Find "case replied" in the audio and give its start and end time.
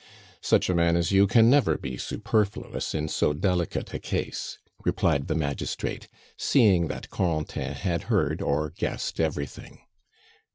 3.99-5.27